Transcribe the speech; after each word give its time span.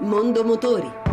Mondo 0.00 0.42
Motori. 0.42 1.03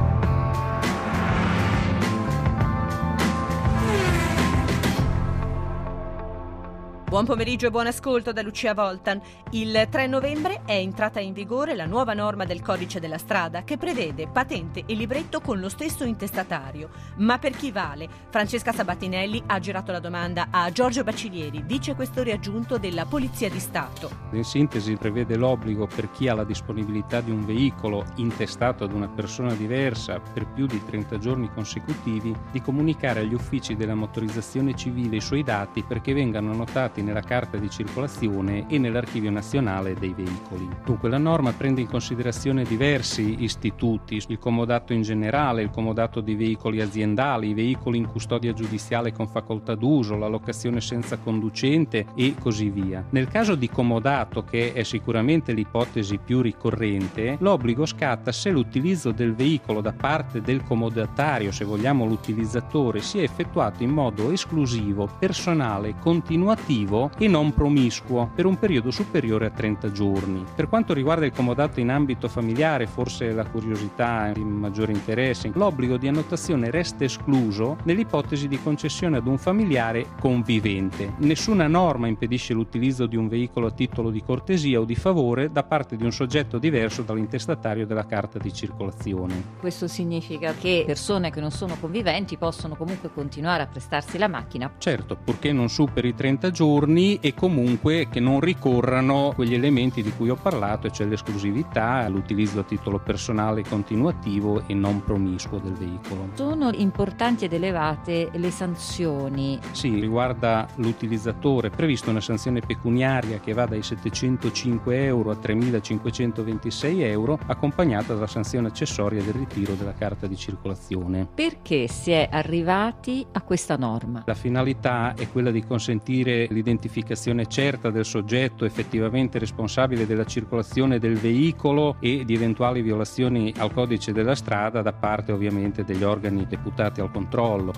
Buon 7.11 7.25
pomeriggio 7.25 7.67
e 7.67 7.71
buon 7.71 7.87
ascolto 7.87 8.31
da 8.31 8.41
Lucia 8.41 8.73
Voltan. 8.73 9.19
Il 9.49 9.87
3 9.89 10.07
novembre 10.07 10.61
è 10.63 10.75
entrata 10.75 11.19
in 11.19 11.33
vigore 11.33 11.75
la 11.75 11.85
nuova 11.85 12.13
norma 12.13 12.45
del 12.45 12.61
codice 12.61 13.01
della 13.01 13.17
strada 13.17 13.65
che 13.65 13.75
prevede 13.75 14.29
patente 14.29 14.83
e 14.85 14.93
libretto 14.93 15.41
con 15.41 15.59
lo 15.59 15.67
stesso 15.67 16.05
intestatario. 16.05 16.89
Ma 17.17 17.37
per 17.37 17.51
chi 17.51 17.69
vale? 17.69 18.07
Francesca 18.29 18.71
Sabattinelli 18.71 19.43
ha 19.45 19.59
girato 19.59 19.91
la 19.91 19.99
domanda 19.99 20.47
a 20.51 20.71
Giorgio 20.71 21.03
Bacilieri, 21.03 21.61
vice 21.65 21.95
questore 21.95 22.31
aggiunto 22.31 22.77
della 22.77 23.03
Polizia 23.03 23.49
di 23.49 23.59
Stato. 23.59 24.09
In 24.31 24.45
sintesi 24.45 24.95
prevede 24.95 25.35
l'obbligo 25.35 25.87
per 25.87 26.09
chi 26.11 26.29
ha 26.29 26.33
la 26.33 26.45
disponibilità 26.45 27.19
di 27.19 27.31
un 27.31 27.43
veicolo 27.43 28.05
intestato 28.15 28.85
ad 28.85 28.93
una 28.93 29.09
persona 29.09 29.53
diversa 29.53 30.21
per 30.21 30.47
più 30.47 30.65
di 30.65 30.81
30 30.81 31.17
giorni 31.17 31.51
consecutivi 31.53 32.33
di 32.53 32.61
comunicare 32.61 33.19
agli 33.19 33.33
uffici 33.33 33.75
della 33.75 33.95
motorizzazione 33.95 34.77
civile 34.77 35.17
i 35.17 35.21
suoi 35.21 35.43
dati 35.43 35.83
perché 35.83 36.13
vengano 36.13 36.51
annotati 36.51 36.99
indicati 37.01 37.03
nella 37.03 37.21
carta 37.21 37.57
di 37.57 37.69
circolazione 37.69 38.65
e 38.67 38.77
nell'archivio 38.77 39.31
nazionale 39.31 39.95
dei 39.95 40.13
veicoli. 40.15 40.69
Dunque 40.85 41.09
la 41.09 41.17
norma 41.17 41.51
prende 41.51 41.81
in 41.81 41.87
considerazione 41.87 42.63
diversi 42.63 43.43
istituti, 43.43 44.21
il 44.27 44.39
comodato 44.39 44.93
in 44.93 45.01
generale, 45.01 45.63
il 45.63 45.69
comodato 45.69 46.21
di 46.21 46.35
veicoli 46.35 46.81
aziendali, 46.81 47.49
i 47.49 47.53
veicoli 47.53 47.97
in 47.97 48.07
custodia 48.07 48.53
giudiziale 48.53 49.11
con 49.11 49.27
facoltà 49.27 49.75
d'uso, 49.75 50.15
la 50.15 50.27
locazione 50.27 50.79
senza 50.79 51.17
conducente 51.17 52.05
e 52.15 52.35
così 52.39 52.69
via. 52.69 53.03
Nel 53.09 53.27
caso 53.27 53.55
di 53.55 53.69
comodato, 53.69 54.43
che 54.43 54.73
è 54.73 54.83
sicuramente 54.83 55.53
l'ipotesi 55.53 56.19
più 56.23 56.41
ricorrente, 56.41 57.37
l'obbligo 57.39 57.85
scatta 57.85 58.31
se 58.31 58.51
l'utilizzo 58.51 59.11
del 59.11 59.33
veicolo 59.33 59.81
da 59.81 59.93
parte 59.93 60.41
del 60.41 60.63
comodatario, 60.63 61.51
se 61.51 61.65
vogliamo 61.65 62.05
l'utilizzatore, 62.05 63.01
sia 63.01 63.23
effettuato 63.23 63.83
in 63.83 63.89
modo 63.89 64.31
esclusivo, 64.31 65.09
personale, 65.19 65.95
continuativo 65.99 66.90
attivo 66.91 67.09
e 67.17 67.27
non 67.27 67.53
promiscuo 67.53 68.29
per 68.35 68.45
un 68.45 68.59
periodo 68.59 68.91
superiore 68.91 69.45
a 69.45 69.49
30 69.49 69.91
giorni. 69.91 70.43
Per 70.53 70.67
quanto 70.67 70.93
riguarda 70.93 71.25
il 71.25 71.31
comodato 71.31 71.79
in 71.79 71.89
ambito 71.89 72.27
familiare, 72.27 72.85
forse 72.87 73.31
la 73.31 73.45
curiosità 73.45 74.31
di 74.33 74.43
maggiore 74.43 74.91
interesse, 74.91 75.51
l'obbligo 75.53 75.97
di 75.97 76.07
annotazione 76.07 76.69
resta 76.69 77.05
escluso 77.05 77.77
nell'ipotesi 77.83 78.47
di 78.47 78.61
concessione 78.61 79.17
ad 79.17 79.27
un 79.27 79.37
familiare 79.37 80.07
convivente. 80.19 81.13
Nessuna 81.17 81.67
norma 81.67 82.07
impedisce 82.07 82.53
l'utilizzo 82.53 83.05
di 83.05 83.15
un 83.15 83.27
veicolo 83.27 83.67
a 83.67 83.71
titolo 83.71 84.09
di 84.09 84.21
cortesia 84.21 84.79
o 84.79 84.85
di 84.85 84.95
favore 84.95 85.51
da 85.51 85.63
parte 85.63 85.95
di 85.95 86.03
un 86.03 86.11
soggetto 86.11 86.57
diverso 86.57 87.03
dall'intestatario 87.03 87.85
della 87.85 88.05
carta 88.05 88.37
di 88.37 88.51
circolazione. 88.51 89.59
Questo 89.59 89.87
significa 89.87 90.53
che 90.53 90.83
persone 90.85 91.31
che 91.31 91.39
non 91.39 91.51
sono 91.51 91.77
conviventi 91.79 92.37
possono 92.37 92.75
comunque 92.75 93.11
continuare 93.13 93.63
a 93.63 93.67
prestarsi 93.67 94.17
la 94.17 94.27
macchina? 94.27 94.73
Certo, 94.77 95.15
purché 95.15 95.51
non 95.51 95.69
superi 95.69 96.09
i 96.09 96.15
30 96.15 96.51
giorni 96.51 96.80
giorni 96.81 97.19
e 97.21 97.33
comunque 97.33 98.07
che 98.09 98.19
non 98.19 98.39
ricorrano 98.39 99.31
quegli 99.35 99.53
elementi 99.53 100.01
di 100.01 100.11
cui 100.11 100.29
ho 100.29 100.35
parlato, 100.35 100.89
cioè 100.89 101.05
l'esclusività, 101.07 102.07
l'utilizzo 102.07 102.59
a 102.59 102.63
titolo 102.63 102.99
personale 102.99 103.63
continuativo 103.63 104.63
e 104.67 104.73
non 104.73 105.03
promiscuo 105.03 105.59
del 105.59 105.73
veicolo. 105.73 106.29
Sono 106.33 106.71
importanti 106.73 107.45
ed 107.45 107.53
elevate 107.53 108.29
le 108.33 108.51
sanzioni? 108.51 109.59
Sì, 109.71 109.99
riguarda 109.99 110.67
l'utilizzatore, 110.75 111.67
è 111.67 111.71
prevista 111.71 112.09
una 112.09 112.21
sanzione 112.21 112.61
pecuniaria 112.61 113.39
che 113.39 113.53
va 113.53 113.65
dai 113.65 113.83
705 113.83 115.03
euro 115.03 115.31
a 115.31 115.37
3.526 115.41 117.01
euro, 117.01 117.39
accompagnata 117.45 118.13
dalla 118.13 118.27
sanzione 118.27 118.67
accessoria 118.67 119.21
del 119.21 119.33
ritiro 119.33 119.73
della 119.73 119.93
carta 119.93 120.25
di 120.27 120.35
circolazione. 120.35 121.27
Perché 121.33 121.87
si 121.87 122.11
è 122.11 122.27
arrivati 122.31 123.25
a 123.31 123.41
questa 123.41 123.75
norma? 123.75 124.23
La 124.25 124.33
finalità 124.33 125.13
è 125.15 125.29
quella 125.29 125.51
di 125.51 125.63
consentire 125.63 126.47
l'identificazione 126.61 127.47
certa 127.47 127.89
del 127.89 128.05
soggetto 128.05 128.63
effettivamente 128.63 129.39
responsabile 129.39 130.05
della 130.05 130.25
circolazione 130.25 130.99
del 130.99 131.17
veicolo 131.17 131.95
e 131.99 132.23
di 132.23 132.35
eventuali 132.35 132.81
violazioni 132.81 133.53
al 133.57 133.73
codice 133.73 134.13
della 134.13 134.35
strada 134.35 134.81
da 134.81 134.93
parte 134.93 135.31
ovviamente 135.31 135.83
degli 135.83 136.03
organi 136.03 136.45
deputati 136.47 137.01
al 137.01 137.11
controllo. 137.11 137.73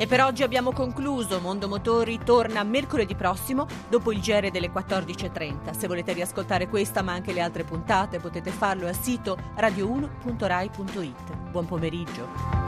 E 0.00 0.06
per 0.06 0.22
oggi 0.22 0.44
abbiamo 0.44 0.70
concluso. 0.70 1.40
Mondo 1.40 1.66
Motori 1.66 2.20
torna 2.24 2.62
mercoledì 2.62 3.16
prossimo 3.16 3.66
dopo 3.88 4.12
il 4.12 4.20
GR 4.20 4.50
delle 4.50 4.70
14.30. 4.70 5.76
Se 5.76 5.88
volete 5.88 6.12
riascoltare 6.12 6.68
questa 6.68 7.02
ma 7.02 7.12
anche 7.12 7.32
le 7.32 7.40
altre 7.40 7.64
puntate 7.64 8.20
potete 8.20 8.50
farlo 8.50 8.86
al 8.86 8.96
sito 8.96 9.36
radio1.rai.it. 9.56 11.50
Buon 11.50 11.66
pomeriggio. 11.66 12.67